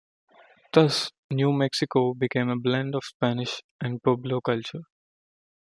Thus, 0.73 1.11
New 1.29 1.53
Mexico 1.53 2.15
became 2.15 2.49
a 2.49 2.57
blend 2.57 2.95
of 2.95 3.03
Spanish 3.05 3.61
and 3.79 4.01
Pueblo 4.01 4.41
culture. 4.41 4.81